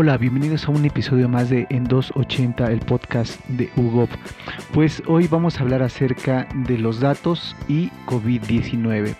Hola, 0.00 0.16
bienvenidos 0.16 0.68
a 0.68 0.70
un 0.70 0.84
episodio 0.84 1.28
más 1.28 1.50
de 1.50 1.66
En 1.70 1.82
280, 1.82 2.70
el 2.70 2.78
podcast 2.78 3.44
de 3.48 3.68
Hugo. 3.74 4.08
Pues 4.72 5.02
hoy 5.08 5.26
vamos 5.26 5.58
a 5.58 5.64
hablar 5.64 5.82
acerca 5.82 6.46
de 6.54 6.78
los 6.78 7.00
datos 7.00 7.56
y 7.66 7.90
COVID-19. 8.06 9.16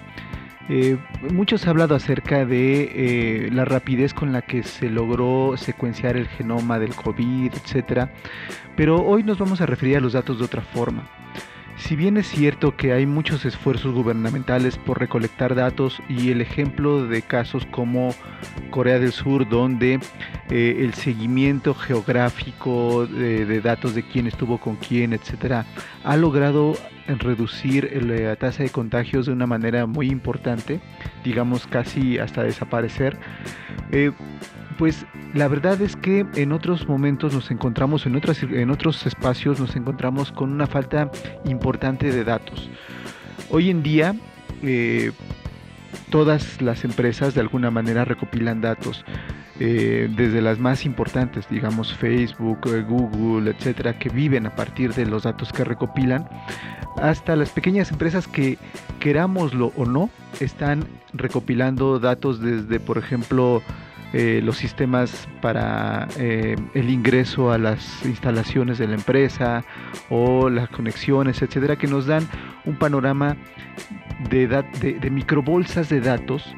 Eh, 0.69 0.97
muchos 1.33 1.65
han 1.65 1.71
hablado 1.71 1.97
acerca 1.97 2.47
de 2.47 2.93
eh, 2.95 3.51
la 3.51 3.65
rapidez 3.65 4.15
con 4.15 4.31
la 4.31 4.43
que 4.43 4.63
se 4.63 4.89
logró 4.89 5.57
secuenciar 5.57 6.17
el 6.17 6.29
genoma 6.29 6.79
del 6.79 6.95
COVID, 6.95 7.55
etc. 7.55 8.09
Pero 8.77 9.05
hoy 9.05 9.25
nos 9.25 9.37
vamos 9.37 9.61
a 9.61 9.67
referir 9.67 9.97
a 9.97 10.01
los 10.01 10.13
datos 10.13 10.39
de 10.39 10.45
otra 10.45 10.63
forma. 10.63 11.11
Si 11.79 11.95
bien 11.97 12.17
es 12.17 12.27
cierto 12.27 12.77
que 12.77 12.93
hay 12.93 13.07
muchos 13.07 13.45
esfuerzos 13.45 13.95
gubernamentales 13.95 14.77
por 14.77 14.99
recolectar 14.99 15.55
datos 15.55 16.03
y 16.09 16.33
el 16.33 16.41
ejemplo 16.41 17.07
de 17.07 17.23
casos 17.23 17.65
como 17.67 18.15
Corea 18.71 18.99
del 18.99 19.13
Sur, 19.13 19.49
donde 19.49 20.01
eh, 20.51 20.77
el 20.81 20.93
seguimiento 20.95 21.75
geográfico 21.75 23.07
de, 23.07 23.61
datos 23.61 23.95
de 23.95 24.03
quién 24.03 24.27
estuvo 24.27 24.59
con 24.59 24.77
quién, 24.77 25.13
etcétera, 25.13 25.67
ha 26.05 26.17
logrado 26.17 26.75
reducir 27.07 28.03
la 28.05 28.37
tasa 28.37 28.65
de 28.65 28.71
contagios 28.71 29.27
de 29.27 29.33
una 29.33 29.47
manera 29.47 29.87
muy 29.87 30.11
importante, 30.11 30.81
digamos 31.25 31.67
casi 31.67 32.19
hasta 32.19 32.43
desaparecer. 32.43 33.17
Eh, 33.93 34.11
pues 34.79 35.05
la 35.35 35.49
verdad 35.49 35.81
es 35.83 35.97
que 35.97 36.25
en 36.37 36.53
otros 36.53 36.89
momentos 36.89 37.35
nos 37.35 37.51
encontramos, 37.51 38.07
en, 38.07 38.17
otras, 38.17 38.43
en 38.45 38.71
otros 38.71 39.05
espacios 39.07 39.61
nos 39.61 39.75
encontramos 39.77 40.33
con 40.33 40.53
una 40.53 40.67
falta 40.67 41.11
importante 41.45 42.13
de 42.13 42.25
datos. 42.25 42.71
Hoy 43.51 43.71
en 43.71 43.83
día, 43.83 44.15
eh, 44.63 45.11
todas 46.11 46.63
las 46.63 46.85
empresas 46.85 47.35
de 47.35 47.41
alguna 47.41 47.71
manera 47.71 48.05
recopilan 48.05 48.61
datos. 48.61 49.05
Eh, 49.61 50.09
desde 50.17 50.41
las 50.41 50.61
más 50.61 50.87
importantes, 50.87 51.49
digamos 51.51 51.93
Facebook, 51.93 52.61
eh, 52.67 52.85
Google, 52.89 53.51
etcétera, 53.51 53.99
que 53.99 54.09
viven 54.09 54.47
a 54.47 54.55
partir 54.55 54.95
de 54.95 55.05
los 55.05 55.25
datos 55.25 55.53
que 55.53 55.65
recopilan, 55.65 56.29
hasta 57.03 57.35
las 57.35 57.51
pequeñas 57.51 57.91
empresas 57.91 58.29
que, 58.29 58.57
querámoslo 59.01 59.73
o 59.77 59.85
no, 59.85 60.11
están 60.39 60.85
recopilando 61.13 61.99
datos 61.99 62.41
desde, 62.41 62.79
por 62.79 62.99
ejemplo, 62.99 63.61
eh, 64.15 64.41
los 64.43 64.57
sistemas 64.57 65.29
para 65.43 66.09
eh, 66.19 66.57
el 66.73 66.89
ingreso 66.89 67.53
a 67.53 67.59
las 67.59 68.07
instalaciones 68.07 68.79
de 68.79 68.89
la 68.89 68.95
empresa 68.95 69.65
o 70.09 70.49
las 70.49 70.71
conexiones, 70.71 71.43
etcétera, 71.43 71.77
que 71.77 71.87
nos 71.87 72.07
dan 72.07 72.27
un 72.65 72.77
panorama 72.77 73.37
de, 74.31 74.47
de, 74.47 75.11
microbolsas 75.11 75.91
de 75.91 76.01
datos 76.01 76.57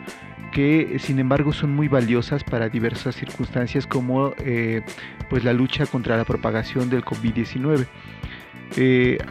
que 0.53 0.97
sin 1.01 1.19
embargo 1.19 1.53
son 1.53 1.75
muy 1.75 1.89
valiosas 1.89 2.45
para 2.45 2.69
diversas 2.69 3.17
circunstancias 3.17 3.85
como 3.85 4.33
eh, 4.39 4.83
pues 5.29 5.43
la 5.43 5.53
lucha 5.53 5.87
contra 5.87 6.17
la 6.17 6.25
propagación 6.25 6.89
del 6.89 7.05
COVID-19. 7.05 7.87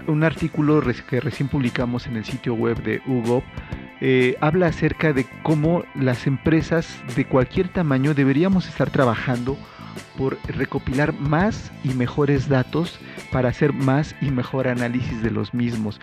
un 0.08 0.24
artículo 0.26 0.82
que 1.10 1.22
recién 1.22 1.48
publicamos 1.48 2.06
en 2.06 2.18
el 2.18 2.26
sitio 2.26 2.54
web 2.54 2.84
de 2.84 3.02
UGOP 3.08 3.44
eh, 4.02 4.38
habla 4.40 4.68
acerca 4.68 5.14
de 5.14 5.26
cómo 5.44 5.84
las 5.96 6.28
empresas 6.28 7.04
de 7.16 7.26
cualquier 7.26 7.68
tamaño 7.68 8.14
deberíamos 8.14 8.68
estar 8.68 8.90
trabajando 8.90 9.58
por 10.18 10.38
recopilar 10.48 11.14
más 11.14 11.72
y 11.84 11.90
mejores 11.90 12.48
datos 12.48 13.00
para 13.32 13.50
hacer 13.50 13.74
más 13.74 14.16
y 14.22 14.32
mejor 14.32 14.68
análisis 14.68 15.22
de 15.22 15.32
los 15.32 15.54
mismos. 15.54 16.00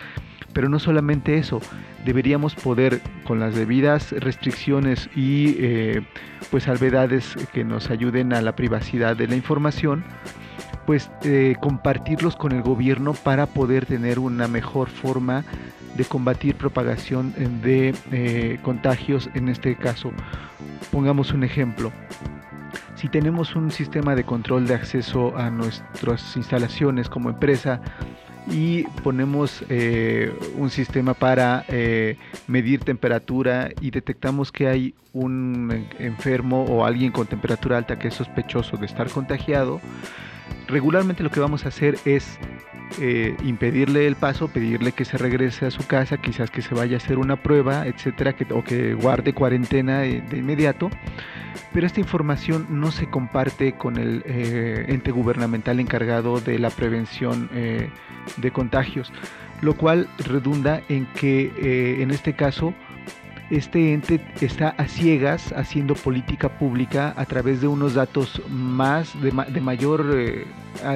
Pero 0.53 0.69
no 0.69 0.79
solamente 0.79 1.37
eso, 1.37 1.61
deberíamos 2.05 2.55
poder, 2.55 3.03
con 3.25 3.41
las 3.41 3.55
debidas 3.55 4.13
restricciones 4.13 5.11
y 5.15 5.57
eh, 5.59 6.03
pues 6.51 6.65
salvedades 6.65 7.35
que 7.53 7.65
nos 7.65 7.91
ayuden 7.91 8.33
a 8.33 8.41
la 8.41 8.57
privacidad 8.57 9.17
de 9.17 9.29
la 9.29 9.37
información, 9.37 10.05
pues 10.87 11.11
eh, 11.25 11.57
compartirlos 11.61 12.37
con 12.37 12.53
el 12.53 12.63
gobierno 12.63 13.13
para 13.13 13.47
poder 13.47 13.87
tener 13.87 14.19
una 14.19 14.47
mejor 14.47 14.89
forma 14.89 15.45
de 15.97 16.05
combatir 16.05 16.55
propagación 16.55 17.35
de 17.63 17.95
eh, 18.13 18.59
contagios 18.63 19.29
en 19.35 19.49
este 19.49 19.75
caso. 19.77 20.13
Pongamos 20.93 21.33
un 21.33 21.43
ejemplo. 21.43 21.93
Si 22.95 23.09
tenemos 23.09 23.57
un 23.57 23.71
sistema 23.71 24.15
de 24.15 24.25
control 24.25 24.67
de 24.67 24.75
acceso 24.75 25.37
a 25.37 25.51
nuestras 25.51 26.37
instalaciones 26.37 27.09
como 27.09 27.31
empresa 27.31 27.81
y 28.49 28.85
ponemos 29.03 29.65
eh, 29.69 30.33
un 30.57 30.71
sistema 30.71 31.15
para 31.15 31.65
medir 32.47 32.81
temperatura 32.81 33.71
y 33.81 33.91
detectamos 33.91 34.53
que 34.53 34.69
hay 34.69 34.95
un 35.13 35.87
enfermo 35.99 36.65
o 36.65 36.85
alguien 36.85 37.11
con 37.11 37.27
temperatura 37.27 37.79
alta 37.79 37.99
que 37.99 38.09
es 38.09 38.15
sospechoso 38.15 38.77
de 38.77 38.87
estar 38.87 39.11
contagiado, 39.11 39.81
regularmente 40.69 41.23
lo 41.23 41.31
que 41.31 41.41
vamos 41.41 41.65
a 41.65 41.69
hacer 41.69 41.99
es 42.05 42.39
eh, 43.01 43.37
impedirle 43.45 44.07
el 44.07 44.17
paso, 44.17 44.49
pedirle 44.49 44.93
que 44.93 45.05
se 45.05 45.19
regrese 45.19 45.67
a 45.67 45.71
su 45.71 45.87
casa, 45.87 46.19
quizás 46.19 46.51
que 46.51 46.63
se 46.63 46.75
vaya 46.75 46.97
a 46.97 46.99
hacer 46.99 47.19
una 47.19 47.37
prueba, 47.37 47.87
etcétera, 47.87 48.35
que, 48.35 48.47
o 48.53 48.63
que 48.63 48.95
guarde 48.95 49.33
cuarentena 49.33 50.01
de, 50.01 50.23
inmediato. 50.33 50.91
Pero 51.73 51.87
esta 51.87 52.01
información 52.01 52.67
no 52.71 52.93
se 52.93 53.09
comparte 53.09 53.73
con 53.73 53.99
el 53.99 54.23
eh, 54.25 54.87
ente 54.89 55.11
gubernamental 55.11 55.81
encargado 55.81 56.41
de 56.41 56.59
la 56.59 56.71
prevención 56.71 57.51
eh, 57.53 57.91
de 58.37 58.51
contagios, 58.51 59.13
lo 59.61 59.75
cual 59.75 60.09
redunda 60.19 60.81
en 60.89 61.07
que 61.07 62.03
en 62.03 62.11
este 62.11 62.35
caso 62.35 62.75
este 63.51 63.93
ente 63.93 64.21
está 64.41 64.71
a 64.71 64.89
ciegas 64.89 65.53
haciendo 65.53 65.95
política 65.95 66.59
pública 66.59 67.15
a 67.17 67.25
través 67.27 67.61
de 67.61 67.69
unos 67.69 67.95
datos 67.95 68.43
más 68.49 69.13
de, 69.23 69.61
mayor 69.61 70.07
eh, 70.15 70.47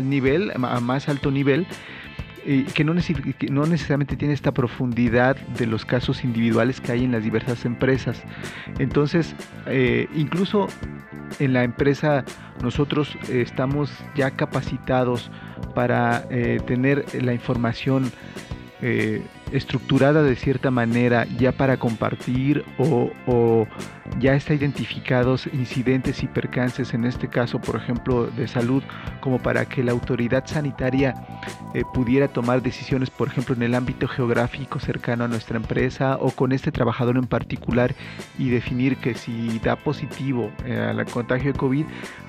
nivel, 0.03 0.51
a 0.53 0.81
más 0.81 1.09
alto 1.09 1.31
nivel, 1.31 1.67
que 2.75 2.85
no, 2.85 2.95
necesariamente 2.95 4.17
tiene 4.17 4.35
esta 4.35 4.53
profundidad 4.53 5.37
de 5.37 5.67
los 5.67 5.85
casos 5.85 6.25
individuales 6.25 6.81
que 6.81 6.93
hay 6.93 7.05
en 7.05 7.13
las 7.13 7.23
diversas 7.23 7.65
empresas. 7.65 8.23
Entonces, 8.79 9.35
eh, 9.67 10.09
incluso 10.15 10.67
en 11.39 11.53
la 11.53 11.65
empresa 11.65 12.25
nosotros 12.63 13.17
estamos 13.29 13.93
ya 14.17 14.33
capacitados 14.33 15.31
para 15.75 16.25
eh, 16.31 16.61
tener 16.67 17.05
la 17.23 17.33
información 17.33 18.11
estructurada 19.53 20.23
de 20.23 20.37
cierta 20.37 20.71
manera 20.71 21.27
ya 21.39 21.53
para 21.53 21.79
compartir 21.79 22.65
o, 22.79 23.67
ya 24.19 24.35
está 24.35 24.55
identificados 24.55 25.47
incidentes 25.53 26.23
y 26.23 26.27
percances, 26.27 26.95
en 26.95 27.05
este 27.05 27.29
caso, 27.29 27.61
por 27.61 27.77
ejemplo, 27.77 28.27
de 28.27 28.49
salud, 28.49 28.83
como 29.21 29.39
para 29.39 29.65
que 29.67 29.85
la 29.85 29.93
autoridad 29.93 30.45
sanitaria 30.47 31.15
eh, 31.75 31.83
pudiera 31.95 32.29
tomar 32.29 32.63
decisiones, 32.63 33.11
por 33.11 33.29
ejemplo, 33.29 33.55
en 33.55 33.63
el 33.63 33.75
ámbito 33.75 34.09
geográfico 34.09 34.81
cercano 34.81 35.25
a 35.25 35.29
nuestra 35.29 35.57
empresa 35.57 36.17
o 36.21 36.31
con 36.31 36.53
este 36.53 36.73
trabajador 36.73 37.17
en 37.17 37.27
particular 37.27 37.95
y 38.39 38.51
definir 38.51 38.97
que 38.97 39.15
si 39.15 39.59
da 39.61 39.77
positivo 39.77 40.51
eh, 40.65 40.79
al 40.79 41.05
contagio 41.07 41.53
de 41.53 41.59
COVID, 41.59 41.87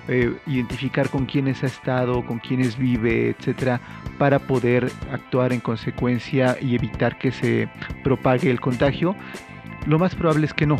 eh, 0.08 0.36
identificar 0.48 1.10
con 1.10 1.26
quiénes 1.26 1.64
ha 1.64 1.68
estado, 1.68 2.26
con 2.26 2.40
quiénes 2.40 2.78
vive, 2.78 3.30
etcétera, 3.30 3.80
para 4.18 4.40
poder 4.40 4.92
actuar 5.12 5.54
en 5.54 5.60
consecuencia 5.60 6.58
y 6.62 6.76
evitar 6.76 7.18
que 7.18 7.32
se 7.32 7.70
propague 8.04 8.50
el 8.50 8.60
contagio, 8.60 9.16
lo 9.88 10.00
más 10.00 10.16
probable 10.16 10.46
es 10.46 10.54
que 10.54 10.66
no. 10.66 10.80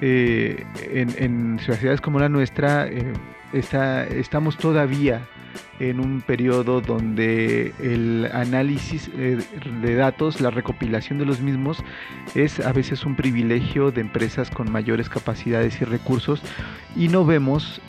Eh, 0.00 0.64
en, 0.92 1.58
sociedades 1.60 2.00
como 2.00 2.18
la 2.18 2.28
nuestra 2.28 2.86
eh, 2.88 3.12
estamos 3.52 4.58
todavía 4.58 5.26
en 5.78 6.00
un 6.00 6.20
periodo 6.20 6.80
donde 6.80 7.72
el 7.80 8.28
análisis 8.32 9.08
eh, 9.16 9.38
de 9.82 9.94
datos, 9.94 10.40
la 10.40 10.50
recopilación 10.50 11.18
de 11.18 11.26
los 11.26 11.40
mismos, 11.40 11.82
es 12.34 12.60
a 12.60 12.72
veces 12.72 13.04
un 13.04 13.14
privilegio 13.16 13.90
de 13.90 14.00
empresas 14.00 14.50
con 14.50 14.70
mayores 14.70 15.08
capacidades 15.08 15.80
y 15.80 15.84
recursos 15.84 16.42
y 16.96 17.08
no 17.08 17.24
vemos 17.24 17.80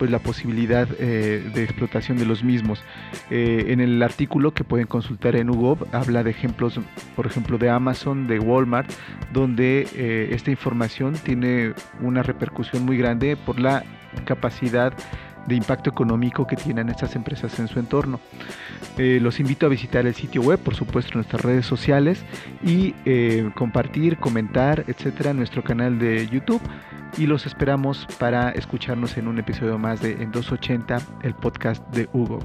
pues 0.00 0.10
la 0.10 0.18
posibilidad 0.18 0.88
eh, 0.98 1.50
de 1.52 1.62
explotación 1.62 2.16
de 2.16 2.24
los 2.24 2.42
mismos. 2.42 2.82
Eh, 3.28 3.66
en 3.68 3.80
el 3.80 4.02
artículo 4.02 4.54
que 4.54 4.64
pueden 4.64 4.86
consultar 4.86 5.36
en 5.36 5.50
UGOV 5.50 5.94
habla 5.94 6.24
de 6.24 6.30
ejemplos, 6.30 6.80
por 7.14 7.26
ejemplo, 7.26 7.58
de 7.58 7.68
Amazon, 7.68 8.26
de 8.26 8.38
Walmart, 8.38 8.90
donde 9.30 9.86
eh, 9.94 10.30
esta 10.32 10.50
información 10.50 11.16
tiene 11.22 11.74
una 12.00 12.22
repercusión 12.22 12.86
muy 12.86 12.96
grande 12.96 13.36
por 13.36 13.60
la 13.60 13.84
capacidad 14.24 14.94
de 15.46 15.54
impacto 15.54 15.90
económico 15.90 16.46
que 16.46 16.56
tienen 16.56 16.88
estas 16.88 17.14
empresas 17.14 17.58
en 17.58 17.68
su 17.68 17.78
entorno. 17.78 18.20
los 18.96 19.38
invito 19.38 19.66
a 19.66 19.68
visitar 19.68 20.06
el 20.06 20.14
sitio 20.14 20.40
web, 20.40 20.58
por 20.58 20.74
supuesto, 20.74 21.12
nuestras 21.14 21.42
redes 21.42 21.66
sociales 21.66 22.24
y 22.62 22.92
compartir, 23.54 24.16
comentar, 24.18 24.84
etcétera, 24.86 25.32
nuestro 25.34 25.62
canal 25.62 25.98
de 25.98 26.26
YouTube 26.28 26.62
y 27.16 27.26
los 27.26 27.46
esperamos 27.46 28.06
para 28.18 28.50
escucharnos 28.50 29.16
en 29.16 29.28
un 29.28 29.38
episodio 29.38 29.78
más 29.78 30.00
de 30.00 30.22
En 30.22 30.32
280, 30.32 30.98
el 31.22 31.34
podcast 31.34 31.86
de 31.94 32.08
Hugo. 32.12 32.40